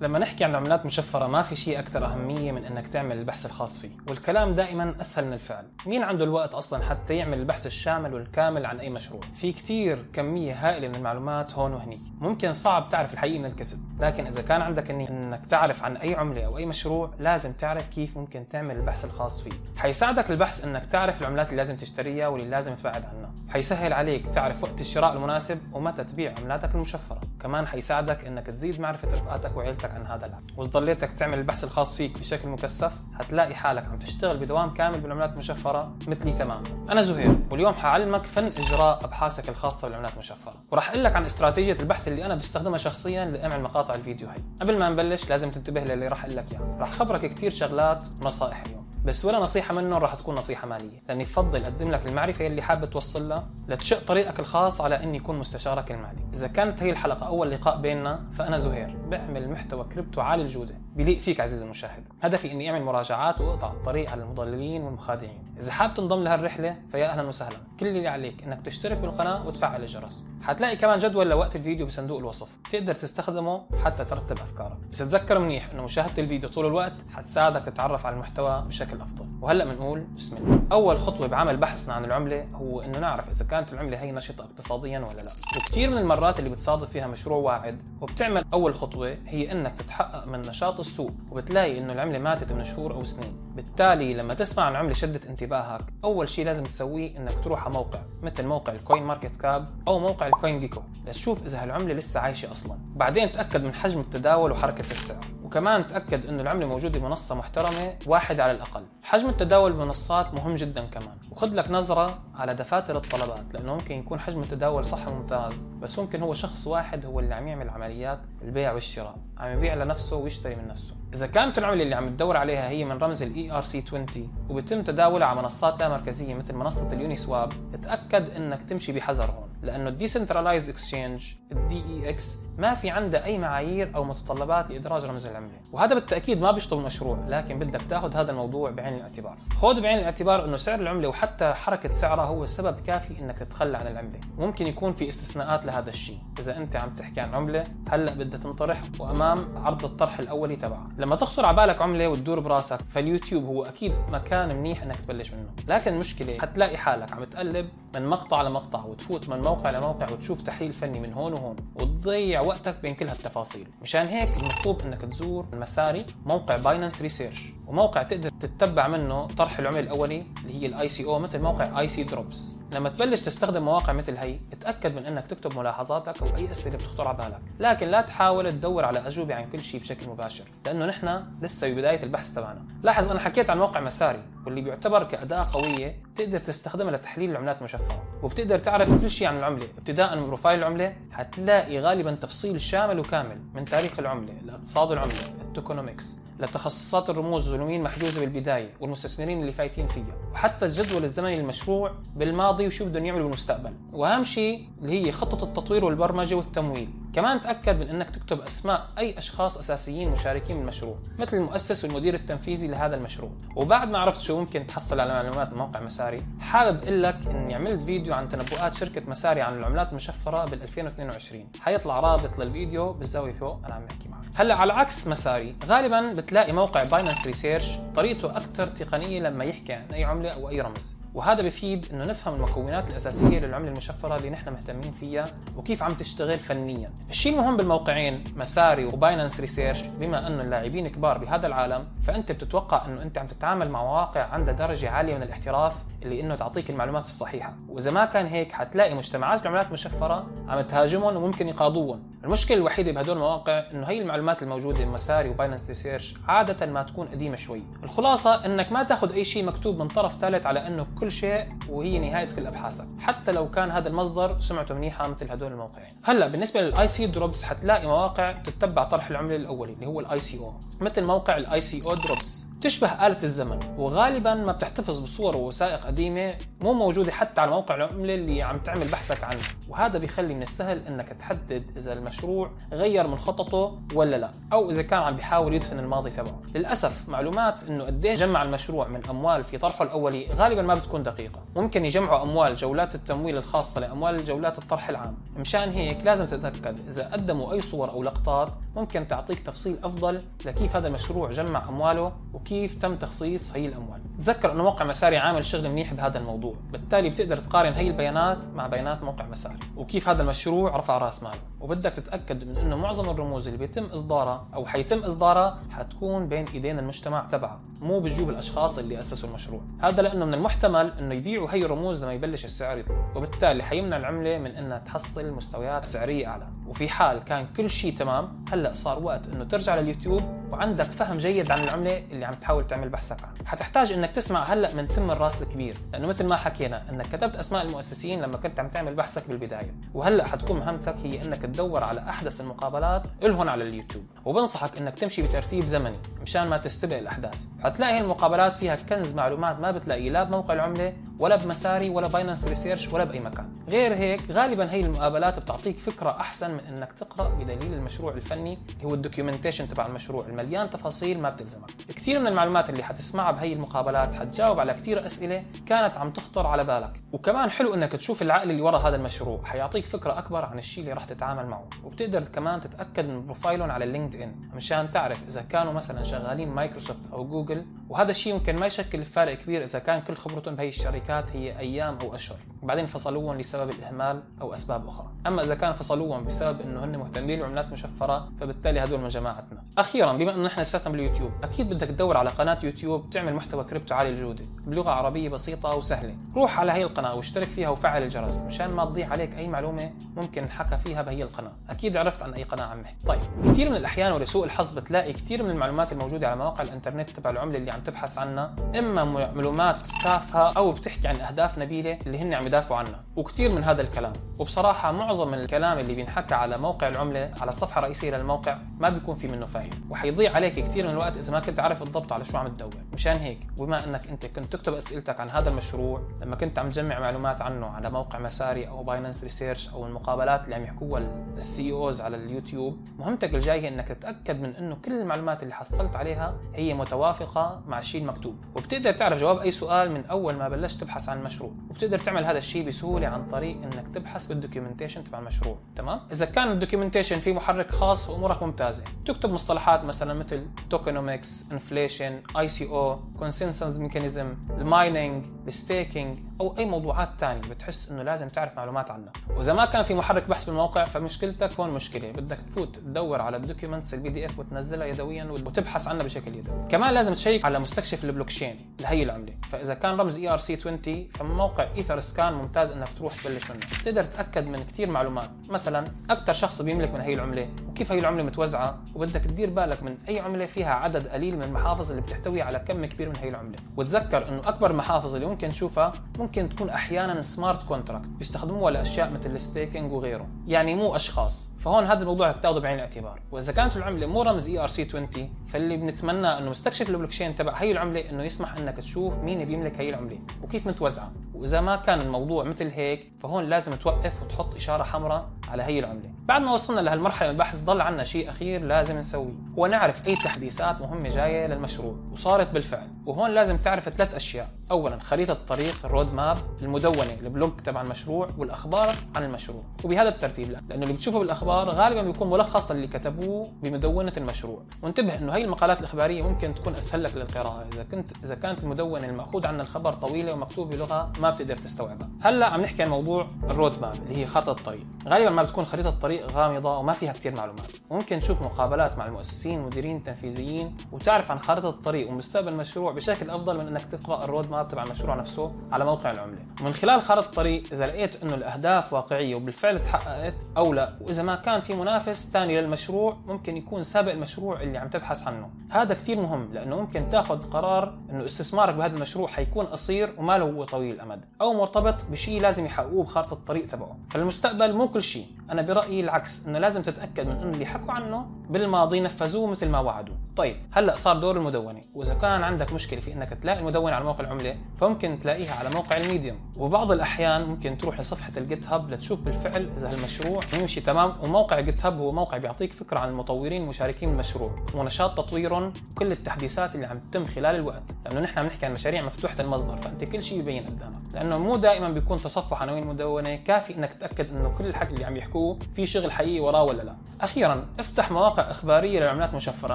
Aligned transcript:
لما 0.00 0.18
نحكي 0.18 0.44
عن 0.44 0.54
عملات 0.54 0.86
مشفرة 0.86 1.26
ما 1.26 1.42
في 1.42 1.56
شيء 1.56 1.78
أكثر 1.78 2.04
أهمية 2.04 2.52
من 2.52 2.64
أنك 2.64 2.86
تعمل 2.86 3.18
البحث 3.18 3.46
الخاص 3.46 3.80
فيه. 3.80 3.90
والكلام 4.08 4.54
دائما 4.54 4.94
أسهل 5.00 5.26
من 5.26 5.32
الفعل. 5.32 5.64
مين 5.86 6.02
عنده 6.02 6.24
الوقت 6.24 6.54
أصلا 6.54 6.84
حتى 6.84 7.14
يعمل 7.14 7.38
البحث 7.38 7.66
الشامل 7.66 8.14
والكامل 8.14 8.66
عن 8.66 8.80
أي 8.80 8.90
مشروع؟ 8.90 9.20
في 9.36 9.52
كتير 9.52 10.04
كمية 10.12 10.68
هائلة 10.68 10.88
من 10.88 10.94
المعلومات 10.94 11.54
هون 11.54 11.72
وهني. 11.72 12.00
ممكن 12.20 12.52
صعب 12.52 12.88
تعرف 12.88 13.12
الحقيقة 13.12 13.38
من 13.38 13.46
الكذب 13.46 13.78
لكن 14.00 14.26
إذا 14.26 14.42
كان 14.42 14.62
عندك 14.62 14.90
النية 14.90 15.08
أنك 15.08 15.40
تعرف 15.50 15.84
عن 15.84 15.96
أي 15.96 16.14
عملة 16.14 16.46
أو 16.46 16.58
أي 16.58 16.66
مشروع 16.66 17.10
لازم 17.18 17.52
تعرف 17.52 17.88
كيف 17.88 18.16
ممكن 18.16 18.48
تعمل 18.48 18.76
البحث 18.76 19.04
الخاص 19.04 19.42
فيه. 19.42 19.52
حيساعدك 19.76 20.30
البحث 20.30 20.64
أنك 20.64 20.86
تعرف 20.86 21.20
العملات 21.20 21.46
اللي 21.46 21.56
لازم 21.56 21.76
تشتريها 21.76 22.28
واللي 22.28 22.48
لازم 22.48 22.74
تبعد 22.74 23.04
عنها. 23.04 23.30
حيسهل 23.48 23.92
عليك 23.92 24.26
تعرف 24.26 24.64
وقت 24.64 24.80
الشراء 24.80 25.12
المناسب 25.16 25.58
ومتى 25.72 26.04
تبيع 26.04 26.34
عملاتك 26.38 26.74
المشفرة. 26.74 27.20
كمان 27.40 27.66
حيساعدك 27.66 28.24
أنك 28.24 28.46
تزيد 28.46 28.80
معرفة 28.80 29.08
رفقاتك 29.08 29.56
وعيلتك 29.56 29.87
عن 29.94 30.06
هذا 30.06 30.26
العمل 30.26 30.42
وإذا 30.56 30.70
ضليتك 30.70 31.10
تعمل 31.10 31.38
البحث 31.38 31.64
الخاص 31.64 31.96
فيك 31.96 32.18
بشكل 32.18 32.48
مكثف 32.48 32.92
هتلاقي 33.14 33.54
حالك 33.54 33.84
عم 33.84 33.98
تشتغل 33.98 34.36
بدوام 34.36 34.70
كامل 34.70 35.00
بالعملات 35.00 35.32
المشفرة 35.32 35.96
مثلي 36.08 36.32
تماما. 36.32 36.62
أنا 36.90 37.02
زهير 37.02 37.36
واليوم 37.50 37.74
حعلمك 37.74 38.26
فن 38.26 38.44
إجراء 38.44 39.04
أبحاثك 39.04 39.48
الخاصة 39.48 39.88
بالعملات 39.88 40.14
المشفرة. 40.14 40.52
وراح 40.70 40.90
أقول 40.90 41.04
لك 41.04 41.16
عن 41.16 41.24
استراتيجية 41.24 41.80
البحث 41.80 42.08
اللي 42.08 42.24
أنا 42.24 42.34
بستخدمها 42.34 42.78
شخصيا 42.78 43.24
لأعمل 43.24 43.62
مقاطع 43.62 43.94
الفيديو 43.94 44.28
هاي. 44.28 44.42
قبل 44.60 44.78
ما 44.78 44.90
نبلش 44.90 45.30
لازم 45.30 45.50
تنتبه 45.50 45.80
للي 45.80 46.08
راح 46.08 46.24
أقول 46.24 46.36
لك 46.36 46.52
إياه 46.52 46.78
راح 46.80 46.90
خبرك 46.90 47.34
كثير 47.34 47.50
شغلات 47.50 48.02
ونصائح 48.22 48.64
اليوم. 48.64 48.87
بس 49.08 49.24
ولا 49.24 49.38
نصيحة 49.38 49.74
منهم 49.74 49.92
راح 49.92 50.14
تكون 50.14 50.34
نصيحة 50.34 50.68
مالية. 50.68 51.02
لأني 51.08 51.24
بفضل 51.24 51.62
أقدم 51.62 51.90
لك 51.90 52.06
المعرفة 52.06 52.46
اللي 52.46 52.62
حابب 52.62 52.90
توصل 52.90 53.28
لها 53.28 53.48
لتشق 53.68 54.06
طريقك 54.06 54.40
الخاص 54.40 54.80
على 54.80 55.02
إني 55.02 55.16
يكون 55.16 55.38
مستشارك 55.38 55.92
المالي. 55.92 56.18
إذا 56.34 56.48
كانت 56.48 56.82
هي 56.82 56.90
الحلقة 56.90 57.26
أول 57.26 57.50
لقاء 57.50 57.80
بيننا 57.80 58.20
فأنا 58.38 58.56
زهير. 58.56 58.96
بعمل 59.08 59.50
محتوى 59.50 59.84
كريبتو 59.84 60.20
عالي 60.20 60.42
الجودة. 60.42 60.74
بيليق 60.98 61.18
فيك 61.18 61.40
عزيزي 61.40 61.64
المشاهد. 61.64 62.04
هدفي 62.22 62.52
إني 62.52 62.70
أعمل 62.70 62.82
مراجعات 62.82 63.40
وأقطع 63.40 63.72
الطريق 63.72 64.10
على 64.10 64.22
المضللين 64.22 64.82
والمخادعين. 64.82 65.38
إذا 65.58 65.72
حاب 65.72 65.94
تنضم 65.94 66.22
لهالرحلة 66.22 66.76
فيا 66.90 67.08
أهلا 67.08 67.22
وسهلا. 67.22 67.56
كل 67.80 67.86
اللي 67.86 68.08
عليك 68.08 68.42
إنك 68.42 68.66
تشترك 68.66 68.96
بالقناة 68.96 69.46
وتفعل 69.46 69.82
الجرس. 69.82 70.24
حتلاقي 70.42 70.76
كمان 70.76 70.98
جدول 70.98 71.30
لوقت 71.30 71.56
الفيديو 71.56 71.86
بصندوق 71.86 72.18
الوصف. 72.18 72.48
تقدر 72.72 72.94
تستخدمه 72.94 73.62
حتى 73.84 74.04
ترتب 74.04 74.38
أفكارك. 74.38 74.76
بس 74.92 74.98
تذكر 74.98 75.38
منيح 75.38 75.70
إنه 75.72 75.82
مشاهدة 75.82 76.22
الفيديو 76.22 76.48
طول 76.48 76.66
الوقت 76.66 76.96
حتساعدك 77.12 77.62
تتعرف 77.64 78.06
على 78.06 78.14
المحتوى 78.14 78.64
بشكل 78.66 79.00
أفضل. 79.00 79.26
وهلأ 79.40 79.64
بنقول 79.64 80.00
بسم 80.00 80.36
الله. 80.36 80.60
أول 80.72 80.98
خطوة 80.98 81.26
بعمل 81.26 81.56
بحثنا 81.56 81.94
عن 81.94 82.04
العملة 82.04 82.44
هو 82.54 82.80
إنه 82.80 82.98
نعرف 82.98 83.28
إذا 83.28 83.44
كانت 83.50 83.72
العملة 83.72 84.00
هي 84.00 84.12
نشطة 84.12 84.44
اقتصاديا 84.44 84.98
ولا 84.98 85.22
لا. 85.22 85.30
وكثير 85.56 85.90
من 85.90 85.98
المرات 85.98 86.38
اللي 86.38 86.50
بتصادف 86.50 86.90
فيها 86.90 87.06
مشروع 87.06 87.38
واعد 87.38 87.82
وبتعمل 88.00 88.44
أول 88.52 88.74
خطوة 88.74 89.16
هي 89.26 89.52
إنك 89.52 89.74
تتحقق 89.78 90.26
من 90.26 90.40
نشاط 90.40 90.80
السوق 90.88 91.12
وبتلاقي 91.30 91.78
إنه 91.78 91.92
العملة 91.92 92.18
ماتت 92.18 92.52
من 92.52 92.64
شهور 92.64 92.94
أو 92.94 93.04
سنين. 93.04 93.32
بالتالي 93.56 94.14
لما 94.14 94.34
تسمع 94.34 94.64
عن 94.64 94.76
عملة 94.76 94.92
شدت 94.92 95.26
انتباهك 95.26 95.80
أول 96.04 96.28
شيء 96.28 96.44
لازم 96.44 96.64
تسويه 96.64 97.18
إنك 97.18 97.34
تروح 97.44 97.64
على 97.64 97.74
موقع 97.74 97.98
مثل 98.22 98.46
موقع 98.46 98.72
ال 98.72 99.02
CoinMarketCap 99.02 99.68
أو 99.88 99.98
موقع 99.98 100.26
ال 100.26 100.60
CoinGecko 100.60 100.80
لتشوف 101.06 101.46
إذا 101.46 101.62
هالعملة 101.62 101.94
لسه 101.94 102.20
عايشة 102.20 102.52
أصلا. 102.52 102.78
بعدين 102.96 103.32
تأكد 103.32 103.64
من 103.64 103.74
حجم 103.74 104.00
التداول 104.00 104.52
وحركة 104.52 104.80
السعر. 104.80 105.24
وكمان 105.48 105.86
تأكد 105.86 106.26
إنه 106.26 106.42
العملة 106.42 106.66
موجودة 106.66 106.98
بمنصة 106.98 107.34
محترمة 107.34 107.94
واحد 108.06 108.40
على 108.40 108.52
الأقل. 108.52 108.82
حجم 109.02 109.28
التداول 109.28 109.72
بمنصات 109.72 110.34
مهم 110.34 110.54
جدا 110.54 110.86
كمان. 110.86 111.16
وخذ 111.30 111.54
لك 111.54 111.70
نظرة 111.70 112.18
على 112.34 112.54
دفاتر 112.54 112.96
الطلبات 112.96 113.54
لأنه 113.54 113.74
ممكن 113.74 113.94
يكون 113.94 114.20
حجم 114.20 114.40
التداول 114.40 114.84
صح 114.84 115.08
ممتاز 115.08 115.68
بس 115.80 115.98
ممكن 115.98 116.22
هو 116.22 116.34
شخص 116.34 116.66
واحد 116.66 117.06
هو 117.06 117.20
اللي 117.20 117.34
عم 117.34 117.48
يعمل 117.48 117.70
عمليات 117.70 118.18
البيع 118.42 118.72
والشراء. 118.72 119.16
عم 119.38 119.52
يبيع 119.52 119.74
لنفسه 119.74 120.16
ويشتري 120.16 120.56
من 120.56 120.68
نفسه. 120.68 120.94
إذا 121.14 121.26
كانت 121.26 121.58
العملة 121.58 121.82
اللي 121.82 121.94
عم 121.94 122.08
تدور 122.08 122.36
عليها 122.36 122.68
هي 122.68 122.84
من 122.84 122.98
رمز 122.98 123.22
ال 123.22 123.52
ERC 123.52 123.84
20 123.86 124.06
وبيتم 124.48 124.82
تداولها 124.82 125.26
على 125.26 125.42
منصات 125.42 125.80
لا 125.80 125.88
مركزية 125.88 126.34
مثل 126.34 126.54
منصة 126.54 126.92
ال 126.92 127.16
Uniswap 127.16 127.52
تأكد 127.82 128.30
إنك 128.30 128.62
تمشي 128.68 128.92
بحذر 128.92 129.24
هون 129.24 129.47
لأنه 129.62 129.88
ال 129.88 130.68
decentralized 130.68 131.34
exchange 131.52 131.84
ال 131.84 132.08
DEX 132.08 132.38
ما 132.58 132.74
في 132.74 132.90
عنده 132.90 133.24
أي 133.24 133.38
معايير 133.38 133.90
أو 133.94 134.04
متطلبات 134.04 134.70
لإدراج 134.70 135.04
رمز 135.04 135.26
العملة. 135.26 135.52
وهذا 135.72 135.94
بالتأكيد 135.94 136.40
ما 136.40 136.50
بيشطب 136.50 136.78
المشروع 136.78 137.18
لكن 137.28 137.58
بدك 137.58 137.80
تاخذ 137.90 138.14
هذا 138.14 138.30
الموضوع 138.30 138.70
بعين 138.70 138.94
الاعتبار. 138.94 139.36
خذ 139.60 139.80
بعين 139.80 139.98
الاعتبار 139.98 140.44
إنه 140.44 140.56
سعر 140.56 140.80
العملة 140.80 141.08
وحتى 141.08 141.52
حركة 141.52 141.92
سعرها 141.92 142.24
هو 142.24 142.46
سبب 142.46 142.80
كافي 142.80 143.18
إنك 143.20 143.38
تتخلى 143.38 143.78
عن 143.78 143.86
العملة. 143.86 144.20
ممكن 144.38 144.66
يكون 144.66 144.92
في 144.92 145.08
استثناءات 145.08 145.66
لهذا 145.66 145.90
الشيء. 145.90 146.18
إذا 146.38 146.56
أنت 146.56 146.76
عم 146.76 146.90
تحكي 146.90 147.20
عن 147.20 147.34
عملة 147.34 147.64
هلأ 147.88 148.14
بدها 148.14 148.38
تنطرح 148.38 148.82
وأمام 148.98 149.38
عرض 149.56 149.84
الطرح 149.84 150.18
الأولي 150.18 150.56
تبعها. 150.56 150.88
لما 150.98 151.16
تخطر 151.16 151.44
على 151.44 151.56
بالك 151.56 151.82
عملة 151.82 152.08
وتدور 152.08 152.40
براسك 152.40 152.78
فاليوتيوب 152.94 153.44
هو 153.44 153.64
أكيد 153.64 153.92
مكان 154.12 154.56
منيح 154.56 154.82
إنك 154.82 154.96
تبلش 154.96 155.30
منه. 155.30 155.48
لكن 155.68 155.94
المشكلة 155.94 156.38
حتلاقي 156.38 156.76
حالك 156.76 157.12
عم 157.12 157.24
تقلب 157.24 157.68
من 157.94 158.06
مقطع 158.06 158.42
لمقطع 158.42 158.84
وتفوت 158.84 159.28
من 159.28 159.47
موقع 159.48 159.70
لموقع 159.70 160.10
وتشوف 160.10 160.42
تحليل 160.42 160.72
فني 160.72 161.00
من 161.00 161.12
هون 161.12 161.32
وهون 161.32 161.56
وتضيع 161.74 162.40
وقتك 162.40 162.80
بين 162.82 162.94
كل 162.94 163.08
هالتفاصيل. 163.08 163.68
مشان 163.82 164.06
هيك 164.06 164.28
المطلوب 164.36 164.80
إنك 164.80 165.00
تزور 165.00 165.46
ال 165.52 165.59
Messari 165.59 166.06
موقع 166.26 166.56
Binance 166.56 167.02
Research 167.02 167.48
وموقع 167.66 168.02
تقدر 168.02 168.30
تتبع 168.40 168.88
منه 168.88 169.26
طرح 169.26 169.58
العمله 169.58 169.80
الأولي 169.80 170.24
اللي 170.42 170.62
هي 170.62 170.66
ال 170.66 170.88
ICO 170.88 171.18
مثل 171.18 171.40
موقع 171.40 171.80
ICO 171.80 172.02
Drops 172.04 172.54
لما 172.72 172.88
تبلش 172.88 173.20
تستخدم 173.20 173.62
مواقع 173.62 173.92
مثل 173.92 174.16
هي 174.16 174.38
تأكد 174.52 174.94
من 174.94 175.06
إنك 175.06 175.26
تكتب 175.26 175.58
ملاحظاتك 175.58 176.22
أو 176.22 176.36
أي 176.36 176.50
أسئلة 176.50 176.76
بتخطر 176.76 177.08
على 177.08 177.16
بالك. 177.16 177.40
لكن 177.60 177.86
لا 177.86 178.00
تحاول 178.00 178.52
تدور 178.52 178.84
على 178.84 179.06
أجوبة 179.06 179.34
عن 179.34 179.50
كل 179.50 179.64
شيء 179.64 179.80
بشكل 179.80 180.08
مباشر 180.08 180.44
لأنه 180.66 180.86
نحن 180.86 181.24
لسه 181.42 181.70
ببداية 181.70 182.02
البحث 182.02 182.34
تبعنا. 182.34 182.64
لاحظ 182.82 183.10
أنا 183.10 183.20
حكيت 183.20 183.50
عن 183.50 183.58
موقع 183.58 183.80
Messari. 183.80 184.22
واللي 184.46 184.60
بيعتبر 184.60 185.04
كأداة 185.04 185.44
قوية 185.54 186.02
تقدر 186.16 186.38
تستخدمها 186.38 186.96
لتحليل 186.96 187.30
العملات 187.30 187.58
المشفرة. 187.58 188.02
وبتقدر 188.22 188.58
تعرف 188.58 189.00
كل 189.00 189.10
شيء 189.10 189.28
عن 189.28 189.38
العملة. 189.38 189.66
ابتداء 189.78 190.16
من 190.16 190.26
profile 190.26 190.58
العملة 190.58 190.96
حتلاقي 191.12 191.80
غالبا 191.80 192.14
تفصيل 192.14 192.60
شامل 192.60 192.98
وكامل 192.98 193.40
من 193.54 193.64
تاريخ 193.64 193.98
العملة 193.98 194.32
لاقتصاد 194.44 194.92
العمله 194.92 195.14
ال 195.48 195.55
tokenomics 195.55 196.20
لتخصصات 196.38 197.10
الرموز 197.10 197.48
ولمين 197.48 197.82
محجوزة 197.82 198.20
بالبداية 198.20 198.74
والمستثمرين 198.80 199.40
اللي 199.40 199.52
فايتين 199.52 199.88
فيها 199.88 200.16
وحتى 200.32 200.66
الجدول 200.66 201.04
الزمني 201.04 201.36
للمشروع 201.36 201.92
بالماضي 202.16 202.66
وشو 202.66 202.84
بدهم 202.84 203.04
يعملوا 203.06 203.24
بالمستقبل. 203.24 203.72
وأهم 203.92 204.24
شيء 204.24 204.68
اللي 204.82 205.06
هي 205.06 205.12
خطة 205.12 205.44
التطوير 205.44 205.84
والبرمجة 205.84 206.34
والتمويل. 206.34 206.88
كمان 207.14 207.40
تأكد 207.40 207.80
من 207.80 207.88
إنك 207.88 208.10
تكتب 208.10 208.40
أسماء 208.40 208.88
أي 208.98 209.18
أشخاص 209.18 209.58
أساسيين 209.58 210.10
مشاركين 210.10 210.58
بالمشروع 210.58 210.96
مثل 211.18 211.36
المؤسس 211.36 211.84
والمدير 211.84 212.14
التنفيذي 212.14 212.66
لهذا 212.66 212.96
المشروع. 212.96 213.30
وبعد 213.56 213.90
ما 213.90 213.98
عرفت 213.98 214.20
شو 214.20 214.40
ممكن 214.40 214.66
تحصل 214.66 215.00
على 215.00 215.12
معلومات 215.14 215.52
موقع 215.52 215.80
Messari 215.80 216.22
حابب 216.40 216.82
إقول 216.82 217.02
لك 217.02 217.18
إني 217.30 217.54
عملت 217.54 217.84
فيديو 217.84 218.14
عن 218.14 218.28
تنبؤات 218.28 218.74
شركة 218.74 219.02
Messari 219.06 219.40
عن 219.40 219.58
العملات 219.58 219.90
المشفرة 219.90 220.44
بال 220.44 220.62
2022 220.62 221.46
حيطلع 221.60 222.00
رابط 222.00 222.38
للفيديو 222.38 222.92
بالزاوية 222.92 223.32
فوق 223.32 223.60
أنا 223.64 223.74
عم 223.74 223.84
بحكي 223.86 224.08
معك. 224.08 224.17
هلا 224.34 224.54
على 224.54 224.72
عكس 224.72 225.08
Messari 225.08 225.54
غالبا 225.66 226.12
بتلاقي 226.12 226.52
موقع 226.52 226.82
Binance 226.92 227.26
Research 227.26 227.72
طريقته 227.96 228.36
أكثر 228.36 228.66
تقنية 228.66 229.20
لما 229.20 229.44
يحكي 229.44 229.72
عن 229.72 229.84
أي 229.92 230.04
عملة 230.04 230.30
أو 230.30 230.48
أي 230.48 230.60
رمز 230.60 230.98
وهذا 231.14 231.42
بفيد 231.42 231.86
إنه 231.92 232.04
نفهم 232.04 232.34
المكونات 232.34 232.90
الأساسية 232.90 233.38
للعملة 233.38 233.68
المشفرة 233.68 234.16
اللي 234.16 234.30
نحن 234.30 234.52
مهتمين 234.52 234.94
فيها 235.00 235.24
وكيف 235.56 235.82
عم 235.82 235.94
تشتغل 235.94 236.38
فنيا. 236.38 236.90
الشيء 237.10 237.32
المهم 237.32 237.56
بالموقعين 237.56 238.24
Messari 238.36 238.84
و 238.84 238.91
Binance 238.91 239.40
Research 239.40 239.82
بما 239.82 240.26
إنه 240.26 240.42
اللاعبين 240.42 240.88
كبار 240.88 241.18
بهذا 241.18 241.46
العالم 241.46 241.84
فأنت 242.06 242.32
بتتوقع 242.32 242.86
إنه 242.86 243.02
أنت 243.02 243.18
عم 243.18 243.26
تتعامل 243.26 243.68
مع 243.70 243.82
مواقع 243.82 244.22
عندها 244.22 244.54
درجة 244.54 244.90
عالية 244.90 245.14
من 245.14 245.22
الاحتراف 245.22 245.74
اللي 246.02 246.20
إنه 246.20 246.34
تعطيك 246.34 246.70
المعلومات 246.70 247.06
الصحيحة، 247.06 247.54
وإذا 247.68 247.90
ما 247.90 248.04
كان 248.04 248.26
هيك 248.26 248.52
حتلاقي 248.52 248.94
مجتمعات 248.94 249.42
العملات 249.42 249.66
المشفره 249.66 250.26
عم 250.48 250.60
تهاجمهم 250.60 251.16
وممكن 251.16 251.48
يقاضوهم. 251.48 252.02
المشكلة 252.24 252.58
الوحيدة 252.58 252.92
بهدول 252.92 253.16
المواقع 253.16 253.70
إنه 253.70 253.86
هي 253.86 254.00
المعلومات 254.00 254.42
الموجودة 254.42 254.84
ب 254.84 254.90
Messari 254.90 255.28
و 255.28 255.33
Binance 255.33 255.68
Research 255.68 256.14
عادة 256.28 256.66
ما 256.66 256.82
تكون 256.82 257.08
قديمة 257.08 257.36
شوي. 257.36 257.62
الخلاصة 257.84 258.46
إنك 258.46 258.72
ما 258.72 258.82
تاخذ 258.82 259.12
أي 259.12 259.24
شيء 259.24 259.44
مكتوب 259.44 259.78
من 259.78 259.88
طرف 259.88 260.16
ثالث 260.18 260.46
على 260.46 260.66
إنه 260.66 260.86
كل 261.00 261.12
شيء 261.12 261.46
وهي 261.68 261.98
نهاية 261.98 262.28
كل 262.28 262.46
أبحاثك. 262.46 263.00
حتى 263.00 263.32
لو 263.32 263.50
كان 263.50 263.70
هذا 263.70 263.88
المصدر 263.88 264.38
سمعته 264.38 264.74
منيحة 264.74 265.08
مثل 265.08 265.30
هدول 265.30 265.52
الموقعين. 265.52 265.88
هلأ 266.04 266.28
بالنسبة 266.28 266.60
لل 266.60 266.88
ICO 266.88 267.06
Drops 267.06 267.44
حتلاقي 267.44 267.86
مواقع 267.86 268.32
تتبع 268.32 268.84
طرح 268.84 269.10
العملة 269.10 269.36
الأولي 269.36 269.72
اللي 269.72 269.86
هو 269.86 270.00
ال 270.00 270.20
ICO 270.20 270.52
مثل 270.80 271.04
موقع 271.04 271.36
ال 271.36 271.60
ICO 271.60 271.76
Drops 271.76 272.47
تشبه 272.60 273.06
آلة 273.06 273.22
الزمن 273.22 273.58
وغالبا 273.78 274.34
ما 274.34 274.52
بتحتفظ 274.52 275.00
بصور 275.00 275.36
ووثائق 275.36 275.86
قديمة 275.86 276.34
مو 276.60 276.72
موجودة 276.72 277.12
حتى 277.12 277.40
على 277.40 277.50
موقع 277.50 277.74
العملة 277.74 278.14
اللي 278.14 278.42
عم 278.42 278.58
تعمل 278.58 278.90
بحثك 278.92 279.24
عنه. 279.24 279.40
وهذا 279.68 279.98
بيخلي 279.98 280.34
من 280.34 280.42
السهل 280.42 280.86
إنك 280.86 281.08
تحدد 281.08 281.64
إذا 281.76 281.92
المشروع 281.92 282.50
غير 282.72 283.06
من 283.06 283.16
خططه 283.16 283.78
ولا 283.94 284.16
لا 284.16 284.30
أو 284.52 284.70
إذا 284.70 284.82
كان 284.82 284.98
عم 284.98 285.16
بيحاول 285.16 285.54
يدفن 285.54 285.78
الماضي 285.78 286.10
تبعه. 286.10 286.42
للأسف 286.54 287.08
معلومات 287.08 287.64
إنه 287.64 287.84
قد 287.84 288.00
جمع 288.00 288.42
المشروع 288.42 288.88
من 288.88 289.06
أموال 289.10 289.44
في 289.44 289.58
طرحه 289.58 289.84
الأولي 289.84 290.30
غالبا 290.36 290.62
ما 290.62 290.74
بتكون 290.74 291.02
دقيقة. 291.02 291.40
ممكن 291.56 291.84
يجمعوا 291.84 292.22
أموال 292.22 292.56
جولات 292.56 292.94
التمويل 292.94 293.36
الخاصة 293.36 293.80
لأموال 293.80 294.24
جولات 294.24 294.58
الطرح 294.58 294.88
العام. 294.88 295.18
مشان 295.36 295.70
هيك 295.72 295.98
لازم 296.04 296.26
تتأكد 296.26 296.88
إذا 296.88 297.12
قدموا 297.12 297.52
أي 297.52 297.60
صور 297.60 297.90
أو 297.90 298.02
لقطات 298.02 298.52
ممكن 298.76 299.08
تعطيك 299.08 299.38
تفصيل 299.38 299.78
أفضل 299.84 300.22
لكيف 300.44 300.76
هذا 300.76 300.88
المشروع 300.88 301.30
جمع 301.30 301.68
أمواله 301.68 302.12
وكيف 302.48 302.74
تم 302.74 302.96
تخصيص 302.96 303.56
هي 303.56 303.66
الأموال. 303.66 304.00
تذكر 304.18 304.52
أنه 304.52 304.62
موقع 304.62 304.84
مساري 304.84 305.16
عامل 305.16 305.44
شغل 305.44 305.68
منيح 305.70 305.94
بهذا 305.94 306.18
الموضوع. 306.18 306.54
بالتالي 306.72 307.10
بتقدر 307.10 307.38
تقارن 307.38 307.72
هي 307.72 307.88
البيانات 307.88 308.38
مع 308.54 308.66
بيانات 308.66 309.02
موقع 309.02 309.26
مساري 309.26 309.58
وكيف 309.76 310.08
هذا 310.08 310.22
المشروع 310.22 310.76
رفع 310.76 310.98
رأس 310.98 311.22
ماله. 311.22 311.36
وبدك 311.60 311.92
تتأكد 311.92 312.44
من 312.44 312.56
أنه 312.56 312.76
معظم 312.76 313.10
الرموز 313.10 313.46
اللي 313.46 313.58
بيتم 313.58 313.84
إصدارها 313.84 314.46
أو 314.54 314.66
حيتم 314.66 314.98
إصدارها 314.98 315.60
حتكون 315.70 316.28
بين 316.28 316.44
إيدين 316.54 316.78
المجتمع 316.78 317.26
تبعها 317.32 317.60
مو 317.82 318.00
بجيوب 318.00 318.30
الأشخاص 318.30 318.78
اللي 318.78 318.98
أسسوا 318.98 319.28
المشروع. 319.28 319.60
هذا 319.80 320.02
لأنه 320.02 320.24
من 320.24 320.34
المحتمل 320.34 320.92
أنه 320.98 321.14
يبيعوا 321.14 321.48
هي 321.50 321.64
الرموز 321.64 322.04
لما 322.04 322.12
يبلش 322.12 322.44
السعر 322.44 322.78
يطلع. 322.78 323.12
وبالتالي 323.16 323.62
حيمنع 323.62 323.96
العملة 323.96 324.38
من 324.38 324.50
أنها 324.50 324.78
تحصل 324.78 325.32
مستويات 325.32 325.86
سعرية 325.86 326.26
أعلى. 326.26 326.46
وفي 326.66 326.88
حال 326.88 327.18
كان 327.18 327.46
كل 327.56 327.70
شيء 327.70 327.96
تمام 327.96 328.44
هلأ 328.52 328.72
صار 328.72 329.02
وقت 329.02 329.28
أنه 329.28 329.44
ترجع 329.44 329.80
لليوتيوب 329.80 330.22
وعندك 330.52 330.84
فهم 330.84 331.16
جيد 331.16 331.50
عن 331.50 331.58
العملة 331.58 331.98
اللي 332.10 332.24
عم 332.24 332.32
تحاول 332.32 332.66
تعمل 332.66 332.88
بحثك 332.88 333.24
عنها. 333.24 333.34
حتحتاج 333.46 333.92
إنك 333.92 334.10
تسمع 334.10 334.44
هلأ 334.44 334.74
من 334.74 334.88
تم 334.88 335.10
الراس 335.10 335.42
الكبير 335.42 335.74
لأنه 335.92 336.06
مثل 336.06 336.26
ما 336.26 336.36
حكينا 336.36 336.90
إنك 336.90 337.06
كتبت 337.06 337.36
أسماء 337.36 337.62
المؤسسين 337.62 338.22
لما 338.22 338.36
كنت 338.36 338.60
عم 338.60 338.68
تعمل 338.68 338.94
بحثك 338.94 339.28
بالبداية 339.28 339.74
وهلأ 339.94 340.26
حتكون 340.26 340.58
مهمتك 340.58 340.96
هي 341.04 341.22
إنك 341.22 341.42
تدور 341.42 341.84
على 341.84 342.00
أحدث 342.00 342.40
المقابلات 342.40 343.02
إلهن 343.22 343.48
على 343.48 343.64
اليوتيوب. 343.64 344.04
وبنصحك 344.24 344.78
إنك 344.78 344.96
تمشي 344.96 345.22
بترتيب 345.22 345.66
زمني 345.66 345.98
مشان 346.22 346.48
ما 346.48 346.58
تستبق 346.58 346.96
الأحداث. 346.96 347.44
حتلاقي 347.64 348.00
المقابلات 348.00 348.54
فيها 348.54 348.76
كنز 348.76 349.14
معلومات 349.14 349.60
ما 349.60 349.70
بتلاقيه 349.70 350.10
لا 350.10 350.24
بموقع 350.24 350.54
العملة 350.54 350.92
ولا 351.18 351.36
ب 351.36 351.43
Messari 351.43 351.90
ولا 351.90 352.06
Binance 352.06 352.44
Research 352.44 352.92
ولا 352.92 353.04
بأي 353.04 353.20
مكان. 353.20 353.48
غير 353.68 353.94
هيك 353.94 354.20
غالبا 354.30 354.72
هي 354.72 354.80
المقابلات 354.80 355.38
بتعطيك 355.38 355.78
فكرة 355.78 356.10
أحسن 356.10 356.50
من 356.50 356.60
إنك 356.60 356.92
تقرأ 356.92 357.28
بدليل 357.28 357.74
المشروع 357.74 358.12
الفني 358.12 358.58
هو 358.84 358.94
ال 358.94 358.99
documentation 358.99 359.68
تبع 359.68 359.86
المشروع 359.86 360.26
المليان 360.26 360.70
تفاصيل 360.70 361.20
ما 361.20 361.30
بتلزمك. 361.30 361.70
كثير 361.88 362.20
من 362.20 362.26
المعلومات 362.26 362.70
اللي 362.70 362.82
حتسمعها 362.82 363.32
بهي 363.32 363.52
المقابلات 363.52 364.14
حتجاوب 364.14 364.60
على 364.60 364.74
كثير 364.74 365.06
أسئلة 365.06 365.44
كانت 365.66 365.96
عم 365.96 366.10
تخطر 366.10 366.46
على 366.46 366.64
بالك. 366.64 367.00
وكمان 367.12 367.50
حلو 367.50 367.74
إنك 367.74 367.92
تشوف 367.92 368.22
العقل 368.22 368.50
اللي 368.50 368.62
ورا 368.62 368.78
هذا 368.78 368.96
المشروع. 368.96 369.44
حيعطيك 369.44 369.84
فكرة 369.84 370.18
أكبر 370.18 370.44
عن 370.44 370.58
الشيء 370.58 370.84
اللي 370.84 370.94
راح 370.94 371.04
تتعامل 371.04 371.46
معه. 371.46 371.68
وبتقدر 371.84 372.24
كمان 372.24 372.60
تتأكد 372.60 373.04
من 373.04 373.24
بروفايلهم 373.24 373.70
على 373.70 373.84
ال 373.84 374.20
LinkedIn 374.20 374.34
مشان 374.54 374.90
تعرف 374.90 375.18
إذا 375.28 375.42
كانوا 375.42 375.72
مثلا 375.72 376.02
شغالين 376.02 376.48
مايكروسوفت 376.48 377.12
أو 377.12 377.24
جوجل. 377.24 377.66
وهذا 377.88 378.10
الشيء 378.10 378.34
ممكن 378.34 378.56
ما 378.56 378.66
يشكل 378.66 379.04
فارق 379.04 379.34
كبير 379.38 379.64
إذا 379.64 379.78
كان 379.78 380.00
كل 380.00 380.16
خبرتهم 380.16 380.56
بهي 380.56 380.68
الشركات 381.08 381.36
هي 381.36 381.58
أيام 381.58 381.98
أو 381.98 382.14
أشهر. 382.14 382.38
وبعدين 382.62 382.86
فصلوهم 382.86 383.38
لسبب 383.38 383.70
الإهمال 383.70 384.22
أو 384.40 384.54
أسباب 384.54 384.88
أخرى. 384.88 385.06
أما 385.26 385.42
إذا 385.42 385.54
كان 385.54 385.72
فصلوهم 385.72 386.24
بسبب 386.24 386.60
إنه 386.60 386.84
هن 386.84 386.98
مهتمين 386.98 387.40
بعملات 387.40 387.72
مشفرة 387.72 388.28
فبالتالي 388.40 388.84
هدول 388.84 389.00
من 389.00 389.08
جماعتنا. 389.08 389.62
أخيرا 389.78 390.12
بما 390.12 390.34
إنه 390.34 390.44
نحن 390.46 390.60
لساتنا 390.60 390.92
باليوتيوب 390.92 391.30
أكيد 391.42 391.70
بدك 391.70 391.86
تدور 391.86 392.16
على 392.16 392.30
قناة 392.30 392.58
يوتيوب 392.62 393.10
تعمل 393.10 393.34
محتوى 393.34 393.64
كريبتو 393.64 393.94
عالي 393.94 394.10
الجودة 394.10 394.44
بلغة 394.66 394.90
عربية 394.90 395.28
بسيطة 395.28 395.76
وسهلة. 395.76 396.14
روح 396.36 396.60
على 396.60 396.72
هي 396.72 396.84
القناة 396.84 397.14
واشترك 397.14 397.48
فيها 397.48 397.68
وفعل 397.68 398.02
الجرس 398.02 398.42
مشان 398.46 398.70
ما 398.70 398.84
تضيع 398.84 399.08
عليك 399.08 399.38
أي 399.38 399.48
معلومة 399.48 399.90
ممكن 400.16 400.50
حكى 400.50 400.78
فيها 400.78 401.02
بهي 401.02 401.22
القناة. 401.22 401.52
أكيد 401.70 401.96
عرفت 401.96 402.22
عن 402.22 402.34
أي 402.34 402.42
قناة 402.42 402.64
عم 402.64 402.80
نحكي. 402.80 403.06
طيب 403.06 403.20
كثير 403.44 403.70
من 403.70 403.76
الأحيان 403.76 404.12
ولسوء 404.12 404.44
الحظ 404.44 404.78
بتلاقي 404.78 405.12
كثير 405.12 405.42
من 405.42 405.50
المعلومات 405.50 405.92
الموجودة 405.92 406.28
على 406.28 406.36
مواقع 406.36 406.62
الإنترنت 406.62 407.10
تبع 407.10 407.30
العملة 407.30 407.58
اللي 407.58 407.70
عم 407.70 407.80
تبحث 407.80 408.18
عنها 408.18 408.54
إما 408.78 409.04
معلومات 409.04 409.78
تافهة 410.04 410.52
أو 410.56 410.72
بتحكي 410.72 411.08
عن 411.08 411.16
أهداف 411.16 411.58
نبيلة 411.58 411.98
اللي 412.06 412.18
هن 412.18 412.34
عم 412.34 412.47
يدافعوا 412.48 412.78
عنها 412.78 413.04
وكثير 413.16 413.52
من 413.52 413.64
هذا 413.64 413.82
الكلام. 413.82 414.12
وبصراحة 414.38 414.92
معظم 414.92 415.28
من 415.28 415.38
الكلام 415.38 415.78
اللي 415.78 415.94
بينحكى 415.94 416.34
على 416.34 416.58
موقع 416.58 416.88
العملة 416.88 417.30
على 417.40 417.50
الصفحه 417.50 417.78
الرئيسيه 417.78 418.16
للموقع 418.16 418.58
ما 418.78 418.88
بيكون 418.88 419.16
في 419.16 419.28
منه 419.28 419.46
فايدة. 419.46 419.76
وحيضيع 419.90 420.34
عليك 420.34 420.54
كثير 420.54 420.84
من 420.84 420.90
الوقت 420.90 421.16
إذا 421.16 421.32
ما 421.32 421.40
كنت 421.40 421.60
عارف 421.60 421.78
بالضبط 421.78 422.12
على 422.12 422.24
شو 422.24 422.38
عم 422.38 422.48
تدور. 422.48 422.70
مشان 422.92 423.16
هيك 423.16 423.38
وبما 423.58 423.84
إنك 423.84 424.06
أنت 424.06 424.26
كنت 424.26 424.52
تكتب 424.52 424.74
أسئلتك 424.74 425.20
عن 425.20 425.30
هذا 425.30 425.48
المشروع 425.48 426.02
لما 426.22 426.36
كنت 426.36 426.58
عم 426.58 426.70
تجمع 426.70 427.00
معلومات 427.00 427.42
عنه 427.42 427.66
على 427.66 427.90
موقع 427.90 428.18
Messari 428.18 428.68
أو 428.68 428.82
Binance 428.82 429.24
Research 429.24 429.74
أو 429.74 429.86
المقابلات 429.86 430.44
اللي 430.44 430.54
عم 430.54 430.62
يحكوها 430.64 431.02
ال 431.36 431.72
CEOs 431.72 432.00
على 432.00 432.16
اليوتيوب 432.16 432.88
مهمتك 432.98 433.34
الجايه 433.34 433.68
إنك 433.68 433.88
تتأكد 433.88 434.40
من 434.40 434.56
إنه 434.56 434.76
كل 434.84 434.92
المعلومات 434.92 435.42
اللي 435.42 435.54
حصلت 435.54 435.96
عليها 435.96 436.34
هي 436.54 436.74
متوافقة 436.74 437.62
مع 437.66 437.78
الشيء 437.78 438.02
المكتوب 438.02 438.36
وبتقدر 438.56 438.92
تعرف 438.92 439.20
جواب 439.20 439.38
أي 439.38 439.50
سؤال 439.50 439.90
من 439.90 440.06
أول 440.06 440.34
ما 440.34 440.48
بلشت 440.48 440.80
تبحث 440.80 441.08
عن 441.08 441.18
المشروع. 441.18 441.52
وبتقدر 441.70 441.98
تعمل 441.98 442.24
هذا 442.24 442.37
الشيء 442.38 442.68
بسهولة 442.68 443.06
عن 443.06 443.28
طريق 443.28 443.56
إنك 443.56 443.84
تبحث 443.94 444.26
بال 444.26 444.36
documentation 444.36 445.04
تبع 445.04 445.18
المشروع 445.18 445.58
تمام؟ 445.76 446.00
إذا 446.12 446.26
كان 446.26 446.50
ال 446.50 446.55
documentation 446.55 447.18
فيه 447.20 447.32
محرك 447.32 447.70
خاص 447.70 448.08
وأمورك 448.10 448.42
ممتازة 448.42 448.84
تكتب 449.06 449.32
مصطلحات 449.32 449.84
مثلا 449.84 450.14
مثل 450.14 450.46
tokenomics 450.70 451.52
inflation 451.52 452.22
ICO 452.38 452.48
consensus 452.48 452.68
mechanism 452.68 453.00
ال 453.18 453.76
mining 453.76 454.34
ال 454.58 455.24
staking 455.48 456.16
أو 456.40 456.54
أي 456.58 456.64
موضوعات 456.64 457.08
ثانية 457.18 457.40
بتحس 457.40 457.90
إنه 457.90 458.02
لازم 458.02 458.28
تعرف 458.28 458.56
معلومات 458.56 458.90
عنها. 458.90 459.12
وإذا 459.36 459.52
ما 459.52 459.64
كان 459.64 459.82
في 459.82 459.94
محرك 459.94 460.28
بحث 460.28 460.44
بالموقع 460.44 460.84
فمشكلتك 460.84 461.60
هون 461.60 461.70
مشكلة 461.70 462.10
بدك 462.10 462.38
تفوت 462.50 462.76
تدور 462.76 463.20
على 463.20 463.36
ال 463.36 463.94
documents 463.94 464.08
ال 464.08 464.26
PDF 464.26 464.38
وتنزلها 464.38 464.86
يدويا 464.86 465.24
وتبحث 465.24 465.88
عنها 465.88 466.02
بشكل 466.02 466.34
يدوي. 466.34 466.68
كمان 466.68 466.94
لازم 466.94 467.14
تشيك 467.14 467.44
على 467.44 467.58
مستكشف 467.58 468.04
البلوكشين 468.04 468.74
لهي 468.80 469.02
العملة. 469.02 469.34
فإذا 469.52 469.74
كان 469.74 470.00
رمز 470.00 470.18
ERC 470.18 470.56
20 470.56 471.08
فموقع 471.14 471.68
Etherscan 471.76 472.27
ممتاز 472.34 472.70
إنك 472.70 472.88
تروح 472.98 473.12
تبلش 473.12 473.50
منه. 473.50 473.60
تقدر 473.84 474.04
تتأكد 474.04 474.46
من 474.46 474.64
كثير 474.64 474.90
معلومات. 474.90 475.30
مثلا 475.48 475.84
أكثر 476.10 476.32
شخص 476.32 476.62
بيملك 476.62 476.94
من 476.94 477.00
هي 477.00 477.14
العملة 477.14 477.48
وكيف 477.68 477.92
هي 477.92 477.98
العملة 477.98 478.22
متوزعة 478.22 478.78
وبدك 478.94 479.20
تدير 479.20 479.50
بالك 479.50 479.82
من 479.82 479.96
أي 480.08 480.20
عملة 480.20 480.46
فيها 480.46 480.74
عدد 480.74 481.08
قليل 481.08 481.36
من 481.36 481.42
المحافظ 481.42 481.90
اللي 481.90 482.02
بتحتوي 482.02 482.42
على 482.42 482.58
كم 482.58 482.84
كبير 482.84 483.08
من 483.08 483.16
هي 483.16 483.28
العملة. 483.28 483.56
وتذكر 483.76 484.28
إنه 484.28 484.40
أكبر 484.46 484.70
المحافظ 484.70 485.14
اللي 485.14 485.26
ممكن 485.26 485.48
تشوفها 485.48 485.92
ممكن 486.18 486.48
تكون 486.48 486.70
أحيانا 486.70 487.22
smart 487.22 487.66
contract 487.66 488.06
بيستخدموها 488.06 488.70
لأشياء 488.70 489.10
مثل 489.10 489.30
ال 489.30 489.38
staking 489.38 489.92
وغيره. 489.92 490.26
يعني 490.46 490.74
مو 490.74 490.96
أشخاص. 490.96 491.52
فهون 491.60 491.84
هذا 491.84 492.00
الموضوع 492.00 492.32
تاخذه 492.32 492.58
بعين 492.58 492.74
الاعتبار. 492.74 493.20
وإذا 493.30 493.52
كانت 493.52 493.76
العملة 493.76 494.06
مو 494.06 494.22
رمز 494.22 494.48
ERC 494.48 494.82
20 494.82 495.08
فاللي 495.48 495.76
بنتمنى 495.76 496.38
إنه 496.38 496.50
مستكشف 496.50 496.90
البلوكشين 496.90 497.36
تبع 497.36 497.52
هي 497.52 497.72
العملة 497.72 498.10
إنه 498.10 498.22
يسمح 498.22 498.56
إنك 498.56 498.76
تشوف 498.76 499.14
مين 499.14 499.44
بيملك 499.44 499.74
هي 499.80 499.88
العملة 499.88 500.18
وكيف 500.42 500.66
متوزعة. 500.66 501.12
وإذا 501.34 501.60
ما 501.60 501.76
كان 501.76 502.00
الموضوع 502.00 502.17
مثل 502.26 502.70
هيك 502.70 503.06
فهون 503.22 503.44
لازم 503.44 503.76
توقف 503.76 504.22
وتحط 504.22 504.54
إشارة 504.54 504.82
حمراء 504.82 505.28
على 505.48 505.62
هي 505.62 505.78
العملة. 505.78 506.10
بعد 506.24 506.42
ما 506.42 506.52
وصلنا 506.52 506.80
لهالمرحلة 506.80 507.28
من 507.28 507.34
البحث 507.34 507.64
ضل 507.64 507.80
عنا 507.80 508.04
شيء 508.04 508.30
أخير 508.30 508.62
لازم 508.62 508.98
نسويه 508.98 509.34
هو 509.58 509.66
نعرف 509.66 510.08
أي 510.08 510.16
تحديثات 510.16 510.80
مهمة 510.80 511.08
جاية 511.08 511.46
للمشروع 511.46 511.96
وصارت 512.12 512.50
بالفعل. 512.50 512.88
وهون 513.06 513.30
لازم 513.30 513.56
تعرف 513.56 513.88
ثلاث 513.88 514.14
أشياء. 514.14 514.48
اولا 514.70 514.98
خريطة 515.00 515.32
الطريق 515.32 515.74
ال 515.84 516.14
roadmap 516.14 516.38
المدونة 516.62 517.16
ال 517.22 517.28
blog 517.28 517.50
تبع 517.64 517.82
المشروع 517.82 518.30
والأخبار 518.38 518.94
عن 519.16 519.24
المشروع. 519.24 519.62
وبهذا 519.84 520.08
الترتيب 520.08 520.50
لا 520.50 520.60
لأنه 520.68 520.82
اللي 520.82 520.94
بتشوفه 520.94 521.18
بالأخبار 521.18 521.70
غالبا 521.70 522.02
بيكون 522.02 522.30
ملخص 522.30 522.70
للي 522.70 522.86
كتبوه 522.86 523.52
بمدونة 523.62 524.12
المشروع. 524.16 524.62
وانتبه 524.82 525.18
إنه 525.18 525.32
هي 525.32 525.44
المقالات 525.44 525.80
الإخبارية 525.80 526.22
ممكن 526.22 526.54
تكون 526.54 526.74
أسهل 526.74 527.04
لك 527.04 527.14
للقراءة. 527.16 527.66
إذا 527.72 527.82
كنت 527.90 528.10
إذا 528.24 528.34
كانت 528.34 528.58
المدونة 528.58 529.06
المأخوذ 529.06 529.46
عنها 529.46 529.62
الخبر 529.62 529.92
طويلة 529.92 530.32
ومكتوب 530.32 530.70
بلغة 530.70 531.12
ما 531.20 531.30
بتقدر 531.30 531.56
تستوعبها. 531.56 532.08
هلأ 532.20 532.46
عم 532.46 532.60
نحكي 532.60 532.82
عن 532.82 532.88
موضوع 532.88 533.26
ال 533.50 533.80
roadmap 533.80 533.94
اللي 533.94 534.16
هي 534.16 534.26
خارطه 534.26 534.52
الطريق. 534.52 534.86
غالبا 535.08 535.30
ما 535.38 535.44
بتكون 535.44 535.64
خريطة 535.64 535.88
الطريق 535.88 536.30
غامضة 536.30 536.78
وما 536.78 536.92
فيها 536.92 537.12
كثير 537.12 537.34
معلومات 537.34 537.66
ممكن 537.90 538.20
تشوف 538.20 538.42
مقابلات 538.42 538.98
مع 538.98 539.06
المؤسسين 539.06 539.62
مديرين 539.62 540.02
تنفيذيين 540.02 540.76
وتعرف 540.92 541.30
عن 541.30 541.38
خارطه 541.38 541.68
الطريق 541.68 542.08
ومستقبل 542.08 542.48
المشروع 542.48 542.92
بشكل 542.92 543.30
أفضل 543.30 543.58
من 543.58 543.66
إنك 543.68 543.84
تقرأ 543.84 544.24
ال 544.24 544.50
roadmap 544.50 544.68
تبع 544.68 544.82
المشروع 544.82 545.16
نفسه 545.16 545.52
على 545.72 545.84
موقع 545.84 546.10
العملة. 546.10 546.38
ومن 546.60 546.72
خلال 546.72 547.02
خارطه 547.02 547.26
الطريق 547.26 547.62
إذا 547.72 547.86
لقيت 547.86 548.22
إنه 548.22 548.34
الأهداف 548.34 548.92
واقعية 548.92 549.34
وبالفعل 549.34 549.82
تحققت 549.82 550.34
أو 550.56 550.72
لا 550.72 550.98
وإذا 551.00 551.22
ما 551.22 551.34
كان 551.34 551.60
في 551.60 551.74
منافس 551.74 552.30
ثاني 552.32 552.60
للمشروع 552.60 553.16
ممكن 553.26 553.56
يكون 553.56 553.82
سابق 553.82 554.12
المشروع 554.12 554.62
اللي 554.62 554.78
عم 554.78 554.88
تبحث 554.88 555.26
عنه. 555.28 555.50
هذا 555.70 555.94
كثير 555.94 556.20
مهم 556.20 556.52
لأنه 556.52 556.76
ممكن 556.76 557.08
تاخذ 557.08 557.42
قرار 557.50 557.98
إنه 558.10 558.26
استثمارك 558.26 558.74
بهذا 558.74 558.96
المشروع 558.96 559.28
حيكون 559.28 559.66
قصير 559.66 560.14
وما 560.18 560.38
له 560.38 560.44
هو 560.44 560.64
طويل 560.64 560.94
الأمد 560.94 561.24
أو 561.40 561.52
مرتبط 561.52 562.04
بشيء 562.10 562.40
لازم 562.40 562.66
يحققوه 562.66 563.04
بخارطه 563.04 563.34
الطريق 563.34 563.66
تبعه. 563.66 563.98
فالمستقبل 564.10 564.72
مو 564.72 564.88
كل 564.88 565.02
شيء. 565.02 565.26
أنا 565.50 565.62
برأيي 565.62 566.00
العكس 566.00 566.48
إنه 566.48 566.58
لازم 566.58 566.82
تتأكد 566.82 567.26
من 567.26 567.32
انه 567.32 567.50
اللي 567.50 567.66
حكوا 567.66 567.92
عنه 567.92 568.26
بالماضي 568.50 569.00
نفذوه 569.00 569.46
مثل 569.50 569.68
ما 569.68 569.80
وعدوا. 569.80 570.14
طيب 570.36 570.56
هلأ 570.72 570.96
صار 570.96 571.16
دور 571.16 571.36
المدونة 571.36 571.80
وإذا 571.94 572.14
كان 572.14 572.42
عندك 572.42 572.72
مشكلة 572.72 573.00
في 573.00 573.14
إنك 573.14 573.28
تلاقي 573.42 573.58
المدونه 573.58 573.94
على 573.94 574.04
موقع 574.04 574.20
العملة 574.20 574.56
فممكن 574.80 575.18
تلاقيها 575.18 575.54
على 575.54 575.70
موقع 575.74 575.96
ال 575.96 576.01
Medium. 576.01 576.38
وبعض 576.56 576.92
الأحيان 576.92 577.44
ممكن 577.44 577.78
تروح 577.78 578.00
لصفحة 578.00 578.32
ال 578.36 578.66
GitHub 578.66 578.90
لتشوف 578.90 579.20
بالفعل 579.20 579.70
إذا 579.76 579.98
المشروع 579.98 580.40
يمشي 580.60 580.80
تمام 580.80 581.12
وموقع 581.22 581.60
GitHub 581.60 581.98
هو 581.98 582.12
موقع 582.12 582.38
بيعطيك 582.38 582.72
فكرة 582.72 582.98
عن 582.98 583.08
المطورين 583.08 583.62
المشاركين 583.62 584.08
بالمشروع 584.08 584.66
ونشاط 584.74 585.16
تطويرهم 585.16 585.72
وكل 585.92 586.12
التحديثات 586.12 586.74
اللي 586.74 586.86
عم 586.86 586.98
تتم 586.98 587.26
خلال 587.26 587.56
الوقت. 587.56 587.82
لأنه 588.08 588.20
نحن 588.20 588.42
بنحكي 588.42 588.66
عن 588.66 588.72
مشاريع 588.72 589.02
مفتوحة 589.02 589.40
المصدر 589.40 589.76
فأنت 589.76 590.04
كل 590.04 590.22
شيء 590.22 590.38
يبين 590.38 590.66
قدامك. 590.66 590.98
لأنه 591.14 591.38
مو 591.38 591.56
دائما 591.56 591.88
بيكون 591.88 592.22
تصفح 592.22 592.62
عناوين 592.62 592.86
مدونة 592.86 593.36
كافي 593.36 593.76
إنك 593.76 593.92
تتأكد 593.92 594.36
إنه 594.36 594.48
كل 594.58 594.66
الحكي 594.66 594.94
اللي 594.94 595.04
عم 595.04 595.16
يحكوه 595.16 595.58
في 595.76 595.86
شغل 595.86 596.12
حقيقي 596.12 596.40
وراه 596.40 596.62
ولا 596.62 596.82
لا. 596.82 596.94
أخيرا 597.20 597.66
افتح 597.78 598.10
مواقع 598.10 598.50
إخبارية 598.50 599.00
للعملات 599.00 599.30
المشفره 599.30 599.74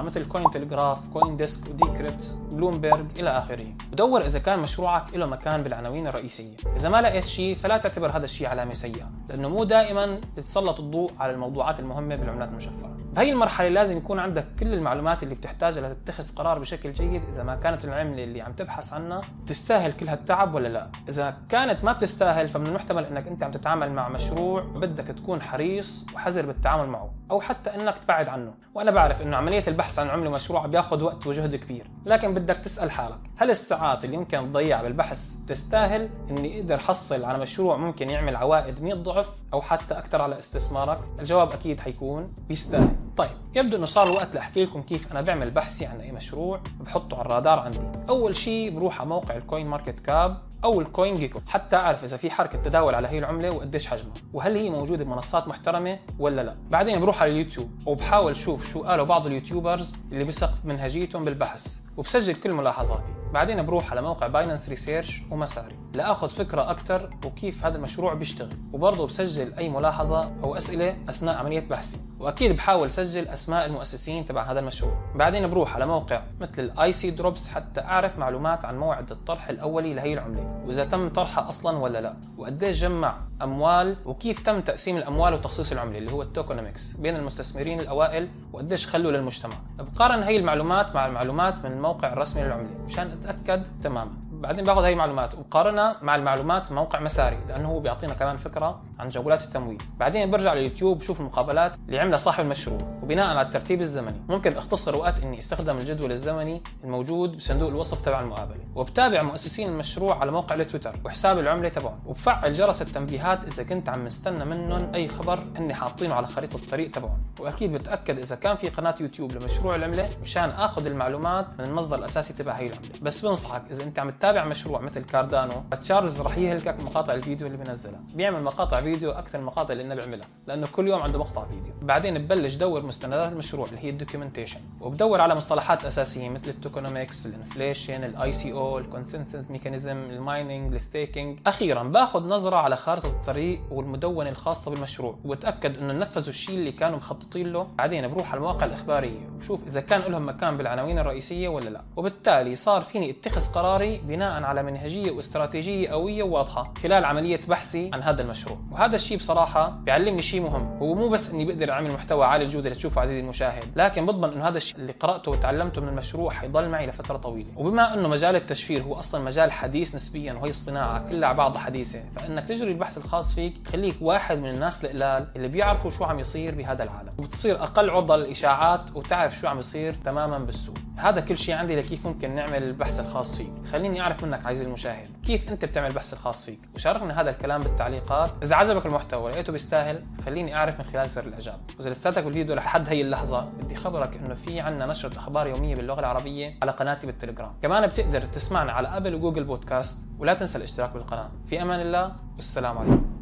مثل 0.00 0.28
Cointelegraph 0.28 1.08
CoinDesk 1.08 1.70
و 1.70 1.78
Decrypt 1.78 2.36
Bloomberg 2.52 3.06
إلى 3.18 3.30
آخره. 3.30 3.66
ودور 3.92 4.20
إذا 4.20 4.38
كان 4.38 4.58
مشروعك 4.58 5.14
له 5.14 5.26
مكان 5.26 5.62
بالعناوين 5.62 6.06
الرئيسية. 6.06 6.56
إذا 6.76 6.88
ما 6.88 7.02
لقيت 7.02 7.26
شيء 7.26 7.56
فلا 7.56 7.78
تعتبر 7.78 8.10
هذا 8.16 8.24
الشيء 8.24 8.46
علامة 8.46 8.74
سيئة 8.74 9.10
لأنه 9.28 9.48
مو 9.48 9.64
دائما 9.64 10.20
تتسلط 10.36 10.80
الضوء 10.80 11.10
على 11.20 11.32
الموضوعات 11.32 11.80
المهمة 11.80 12.16
بالعملات 12.16 12.48
المشفرة. 12.48 12.93
بهي 13.14 13.32
المرحلة 13.32 13.68
لازم 13.68 13.96
يكون 13.96 14.18
عندك 14.18 14.46
كل 14.60 14.72
المعلومات 14.72 15.22
اللي 15.22 15.34
بتحتاجها 15.34 15.88
لتتخذ 15.88 16.36
قرار 16.36 16.58
بشكل 16.58 16.92
جيد 16.92 17.22
إذا 17.28 17.42
ما 17.42 17.56
كانت 17.56 17.84
العمله 17.84 18.24
اللي 18.24 18.40
عم 18.40 18.52
تبحث 18.52 18.92
عنها 18.92 19.20
تستاهل 19.46 19.92
كل 19.92 20.08
هالتعب 20.08 20.54
ولا 20.54 20.68
لا؟ 20.68 20.90
إذا 21.08 21.36
كانت 21.48 21.84
ما 21.84 21.92
بتستاهل 21.92 22.48
فمن 22.48 22.66
المحتمل 22.66 23.04
إنك 23.04 23.26
أنت 23.26 23.42
عم 23.42 23.50
تتعامل 23.50 23.92
مع 23.92 24.08
مشروع 24.08 24.62
بدك 24.62 25.06
تكون 25.06 25.42
حريص 25.42 26.06
وحذر 26.14 26.46
بالتعامل 26.46 26.88
معه 26.88 27.10
أو 27.30 27.40
حتى 27.40 27.74
إنك 27.74 27.98
تبعد 27.98 28.28
عنه. 28.28 28.54
وأنا 28.74 28.90
بعرف 28.90 29.22
إنه 29.22 29.36
عملية 29.36 29.64
البحث 29.68 29.98
عن 29.98 30.08
عملة 30.08 30.30
مشروع 30.30 30.66
بياخذ 30.66 31.02
وقت 31.02 31.26
وجهد 31.26 31.56
كبير 31.56 31.90
لكن 32.06 32.34
بدك 32.34 32.56
تسأل 32.56 32.90
حالك 32.90 33.18
هل 33.38 33.50
الساعات 33.50 34.04
اللي 34.04 34.16
يمكن 34.16 34.42
تضيعها 34.42 34.82
بالبحث 34.82 35.36
تستاهل 35.48 36.10
إني 36.30 36.60
أقدر 36.60 36.78
حصل 36.78 37.24
على 37.24 37.38
مشروع 37.38 37.76
ممكن 37.76 38.10
يعمل 38.10 38.36
عوائد 38.36 38.82
100 38.82 38.94
ضعف 38.94 39.42
أو 39.52 39.62
حتى 39.62 39.94
أكثر 39.94 40.22
على 40.22 40.38
استثمارك؟ 40.38 40.98
الجواب 41.20 41.52
أكيد 41.52 41.80
حيكون 41.80 42.32
بيستاهل. 42.48 42.96
طيب 43.16 43.30
يبدو 43.54 43.76
إنه 43.76 43.86
صار 43.86 44.06
الوقت 44.06 44.34
لأحكي 44.34 44.64
لكم 44.64 44.82
كيف 44.82 45.12
أنا 45.12 45.20
بعمل 45.20 45.50
بحثي 45.50 45.86
عن 45.86 46.00
أي 46.00 46.12
مشروع 46.12 46.60
بحطه 46.80 47.16
على 47.16 47.26
الرادار 47.26 47.58
عندي. 47.58 47.78
أول 48.08 48.36
شيء 48.36 48.70
بروح 48.70 49.00
على 49.00 49.08
موقع 49.08 49.36
ال 49.36 49.66
CoinMarketCap 49.66 50.38
أو 50.64 50.80
ال 50.80 51.14
CoinGecko 51.14 51.40
حتى 51.46 51.76
أعرف 51.76 52.04
إذا 52.04 52.16
في 52.16 52.30
حركة 52.30 52.62
تداول 52.62 52.94
على 52.94 53.08
هي 53.08 53.18
العملة 53.18 53.50
وقديش 53.50 53.86
حجمها 53.86 54.14
وهل 54.32 54.56
هي 54.56 54.70
موجودة 54.70 55.04
بمنصات 55.04 55.48
محترمة 55.48 55.98
ولا 56.18 56.42
لا. 56.42 56.56
بعدين 56.70 57.00
بروح 57.00 57.22
على 57.22 57.32
اليوتيوب 57.32 57.70
وبحاول 57.86 58.32
أشوف 58.32 58.72
شو 58.72 58.82
قالوا 58.82 59.06
بعض 59.06 59.26
ال 59.26 59.33
YouTubers 59.33 59.96
اللي 60.12 60.24
بثق 60.24 60.54
منهجيتهم 60.64 61.24
بالبحث 61.24 61.76
وبسجل 61.96 62.34
كل 62.34 62.52
ملاحظاتي. 62.52 63.12
بعدين 63.32 63.66
بروح 63.66 63.90
على 63.90 64.02
موقع 64.02 64.26
Binance 64.26 64.68
Research 64.68 65.22
و 65.30 65.36
Messari. 65.36 65.83
لآخذ 65.96 66.30
فكرة 66.30 66.70
أكثر 66.70 67.10
وكيف 67.24 67.66
هذا 67.66 67.76
المشروع 67.76 68.14
بيشتغل. 68.14 68.48
وبرضه 68.72 69.06
بسجل 69.06 69.54
أي 69.54 69.68
ملاحظة 69.68 70.30
أو 70.42 70.56
أسئلة 70.56 70.96
أثناء 71.08 71.36
عملية 71.36 71.60
بحثي. 71.60 71.98
وأكيد 72.20 72.56
بحاول 72.56 72.90
سجل 72.90 73.28
أسماء 73.28 73.66
المؤسسين 73.66 74.26
تبع 74.26 74.42
هذا 74.42 74.60
المشروع. 74.60 74.92
بعدين 75.14 75.50
بروح 75.50 75.74
على 75.74 75.86
موقع 75.86 76.22
مثل 76.40 76.62
ال 76.62 76.92
ICO 76.92 77.10
Drops 77.10 77.48
حتى 77.48 77.80
أعرف 77.80 78.18
معلومات 78.18 78.64
عن 78.64 78.78
موعد 78.78 79.10
الطرح 79.10 79.48
الأولي 79.48 79.94
لهي 79.94 80.12
العملة 80.12 80.62
وإذا 80.66 80.84
تم 80.84 81.08
طرحها 81.08 81.48
أصلا 81.48 81.78
ولا 81.78 82.00
لا. 82.00 82.14
وقديش 82.38 82.80
جمع 82.80 83.14
أموال 83.42 83.96
وكيف 84.06 84.46
تم 84.46 84.60
تقسيم 84.60 84.96
الأموال 84.96 85.34
وتخصيص 85.34 85.72
العملة 85.72 85.98
اللي 85.98 86.12
هو 86.12 86.22
ال 86.22 86.29
tokenomics 86.29 86.96
بين 86.96 87.16
المستثمرين 87.16 87.80
الأوائل 87.80 88.28
وقديش 88.52 88.86
خلوا 88.86 89.12
للمجتمع. 89.12 89.54
بقارن 89.78 90.22
هي 90.22 90.36
المعلومات 90.36 90.94
مع 90.94 91.06
المعلومات 91.06 91.64
من 91.64 91.72
الموقع 91.72 92.12
الرسمي 92.12 92.42
للعملة 92.42 92.68
مشان 92.86 93.18
أتأكد 93.24 93.62
تماما. 93.84 94.12
بعدين 94.44 94.64
باخذ 94.64 94.82
هي 94.82 94.92
المعلومات 94.92 95.34
وقارنها 95.34 95.96
مع 96.02 96.16
المعلومات 96.16 96.72
موقع 96.72 97.00
مساري 97.00 97.38
لأنه 97.48 97.68
هو 97.68 97.80
بيعطينا 97.80 98.14
كمان 98.14 98.36
فكرة 98.36 98.82
عن 98.98 99.08
جولات 99.08 99.44
التمويل. 99.44 99.82
بعدين 99.98 100.30
برجع 100.30 100.50
على 100.50 100.60
اليوتيوب 100.60 100.98
بشوف 100.98 101.20
المقابلات 101.20 101.76
اللي 101.86 101.98
عملها 101.98 102.18
صاحب 102.18 102.44
المشروع. 102.44 102.78
وبناء 103.02 103.26
على 103.26 103.42
الترتيب 103.42 103.80
الزمني 103.80 104.22
ممكن 104.28 104.56
اختصر 104.56 104.96
وقت 104.96 105.20
إني 105.22 105.38
أستخدم 105.38 105.78
الجدول 105.78 106.12
الزمني 106.12 106.62
الموجود 106.84 107.36
بصندوق 107.36 107.68
الوصف 107.68 108.00
تبع 108.00 108.20
المقابلة. 108.20 108.60
وبتابع 108.74 109.22
مؤسسين 109.22 109.68
المشروع 109.68 110.20
على 110.20 110.30
موقع 110.30 110.54
التويتر 110.54 110.96
وحساب 111.04 111.38
العملة 111.38 111.68
تبعهم. 111.68 111.98
وبفعل 112.06 112.54
جرس 112.54 112.82
التنبيهات 112.82 113.44
إذا 113.46 113.62
كنت 113.62 113.88
عم 113.88 114.04
مستنى 114.04 114.44
منهم 114.44 114.94
أي 114.94 115.08
خبر 115.08 115.38
هن 115.56 115.74
حاطينه 115.74 116.14
على 116.14 116.26
خريطة 116.26 116.56
الطريق 116.56 116.90
تبعهم. 116.90 117.22
وأكيد 117.40 117.72
بتأكد 117.72 118.18
إذا 118.18 118.36
كان 118.36 118.56
في 118.56 118.68
قناة 118.68 118.94
يوتيوب 119.00 119.32
لمشروع 119.32 119.74
العملة 119.74 120.08
مشان 120.22 120.50
آخذ 120.50 120.86
المعلومات 120.86 121.60
من 121.60 121.66
المصدر 121.66 121.98
الأساسي 121.98 122.32
تبع 122.32 122.52
هي 122.52 122.66
العملة. 122.66 122.90
بس 123.02 123.26
بنصحك 123.26 123.62
إذا 123.70 123.84
أنت 123.84 123.98
عم 123.98 124.10
تتابع 124.10 124.33
مشروع 124.42 124.80
مثل 124.80 125.04
كاردانو 125.04 125.62
تشارلز 125.80 126.20
رح 126.20 126.38
يهلكك 126.38 126.82
مقاطع 126.82 127.14
الفيديو 127.14 127.46
اللي 127.46 127.58
بنزلها 127.58 128.00
بيعمل 128.14 128.42
مقاطع 128.42 128.80
فيديو 128.80 129.10
أكثر 129.10 129.38
من 129.38 129.42
المقاطع 129.42 129.72
اللي 129.72 129.84
أنا 129.84 129.94
بعملها 129.94 130.26
لأنه 130.46 130.66
كل 130.72 130.88
يوم 130.88 131.02
عنده 131.02 131.18
مقطع 131.18 131.44
فيديو. 131.44 131.72
بعدين 131.82 132.18
ببلش 132.18 132.54
دور 132.54 132.86
مستندات 132.86 133.32
المشروع 133.32 133.66
اللي 133.66 133.78
هي 133.78 133.90
ال 133.90 133.95
documentation 133.95 134.60
وبدور 134.80 135.20
على 135.20 135.34
مصطلحات 135.34 135.84
أساسية 135.84 136.28
مثل 136.28 136.48
التوكونومكس 136.48 137.26
الانفليشن 137.26 138.04
الاي 138.04 138.32
سي 138.32 138.52
أو 138.52 138.78
الكونسنسس 138.78 139.50
ميكانيزم 139.50 139.96
المايننج 139.96 140.74
الستيكينج 140.74 141.38
أخيرا 141.46 141.82
باخذ 141.82 142.28
نظرة 142.28 142.56
على 142.56 142.76
خارطة 142.76 143.08
الطريق 143.08 143.60
والمدونة 143.70 144.30
الخاصة 144.30 144.70
بالمشروع 144.70 145.16
وبتاكد 145.24 145.78
إنه 145.78 145.92
نفذوا 145.92 146.28
الشيء 146.28 146.54
اللي 146.54 146.72
كانوا 146.72 146.96
مخططين 146.98 147.52
له. 147.52 147.66
بعدين 147.78 148.08
بروح 148.08 148.28
على 148.30 148.38
المواقع 148.38 148.66
الإخبارية 148.66 149.28
وبشوف 149.34 149.66
إذا 149.66 149.80
كان 149.80 150.00
لهم 150.00 150.28
مكان 150.28 150.56
بالعناوين 150.56 150.98
الرئيسية 150.98 151.48
ولا 151.48 151.70
لا. 151.70 151.82
وبالتالي 151.96 152.56
صار 152.56 152.80
فيني 152.82 153.10
اتخذ 153.10 153.54
قراري 153.54 153.98
بناء 153.98 154.23
على 154.24 154.62
منهجية 154.62 155.10
واستراتيجية 155.10 155.88
قوية 155.88 156.22
وواضحة 156.22 156.74
خلال 156.82 157.04
عملية 157.04 157.40
بحثي 157.48 157.90
عن 157.92 158.02
هذا 158.02 158.22
المشروع. 158.22 158.58
وهذا 158.70 158.96
الشيء 158.96 159.18
بصراحة 159.18 159.70
بيعلمني 159.70 160.22
شيء 160.22 160.40
مهم. 160.40 160.78
هو 160.78 160.94
مو 160.94 161.08
بس 161.08 161.34
إني 161.34 161.44
بقدر 161.44 161.70
أعمل 161.70 161.92
محتوى 161.92 162.26
عالي 162.26 162.44
الجوده 162.44 162.70
لتشوفه 162.70 163.00
عزيزي 163.00 163.20
المشاهد 163.20 163.64
لكن 163.76 164.06
بضمن 164.06 164.32
إنه 164.32 164.48
هذا 164.48 164.56
الشيء 164.56 164.76
اللي 164.76 164.92
قرأته 164.92 165.30
وتعلمته 165.30 165.80
من 165.82 165.88
المشروع 165.88 166.32
حيضل 166.32 166.68
معي 166.68 166.86
لفترة 166.86 167.16
طويلة. 167.16 167.48
وبما 167.56 167.94
إنه 167.94 168.08
مجال 168.08 168.36
التشفير 168.36 168.82
هو 168.82 168.94
أصلا 168.98 169.24
مجال 169.24 169.52
حديث 169.52 169.94
نسبيا 169.94 170.32
وهي 170.32 170.50
الصناعة 170.50 171.10
كلها 171.10 171.32
بعضها 171.32 171.60
حديثه 171.60 171.98
فإنك 172.16 172.48
تجري 172.48 172.70
البحث 172.70 172.98
الخاص 172.98 173.34
فيك 173.34 173.54
خليك 173.72 173.94
واحد 174.00 174.38
من 174.38 174.50
الناس 174.50 174.84
القلال 174.84 175.26
اللي 175.36 175.48
بيعرفوا 175.48 175.90
شو 175.90 176.04
عم 176.04 176.18
يصير 176.18 176.54
بهذا 176.54 176.82
العالم. 176.82 177.10
وبتصير 177.18 177.62
أقل 177.62 177.90
عرضة 177.90 178.16
للإشاعات 178.16 178.80
وتعرف 178.94 179.38
شو 179.38 179.48
عم 179.48 179.58
يصير 179.58 179.94
تماما 180.04 180.38
بالسوق. 180.38 180.76
هذا 180.96 181.20
كل 181.20 181.38
شيء 181.38 181.54
عندي 181.54 181.76
لكيف 181.76 182.06
ممكن 182.06 182.34
نعمل 182.34 182.62
البحث 182.62 183.00
الخاص 183.00 183.36
فيك. 183.36 183.52
خليني 183.72 184.00
أعرف 184.00 184.24
منك 184.24 184.46
عزيزي 184.46 184.66
المشاهد 184.66 185.06
كيف 185.26 185.50
أنت 185.52 185.64
بتعمل 185.64 185.86
البحث 185.86 186.12
الخاص 186.12 186.44
فيك؟ 186.44 186.58
وشاركنا 186.74 187.20
هذا 187.20 187.30
الكلام 187.30 187.62
بالتعليقات. 187.62 188.30
إذا 188.42 188.56
عجبك 188.56 188.86
المحتوى 188.86 189.22
ولقيته 189.22 189.52
بيستاهل 189.52 190.04
خليني 190.26 190.56
أعرف 190.56 190.78
من 190.78 190.84
خلال 190.84 191.08
زر 191.08 191.24
الإعجاب. 191.24 191.60
وإذا 191.78 191.90
لساتك 191.90 192.24
بالفيديو 192.24 192.54
لحد 192.54 192.88
هي 192.88 193.00
اللحظة 193.00 193.48
بدي 193.62 193.74
خبرك 193.74 194.16
إنه 194.16 194.34
في 194.34 194.60
عنا 194.60 194.86
نشرة 194.86 195.18
أخبار 195.18 195.46
يومية 195.46 195.74
باللغة 195.74 196.00
العربية 196.00 196.54
على 196.62 196.72
قناتي 196.72 197.06
بالتليجرام. 197.06 197.52
كمان 197.62 197.86
بتقدر 197.86 198.24
تسمعنا 198.24 198.72
على 198.72 198.88
أبل 198.88 199.14
وجوجل 199.14 199.44
بودكاست 199.44 200.08
ولا 200.18 200.34
تنسى 200.34 200.58
الاشتراك 200.58 200.90
بالقناة. 200.90 201.30
في 201.50 201.62
أمان 201.62 201.80
الله 201.80 202.12
والسلام 202.36 202.78
عليكم. 202.78 203.13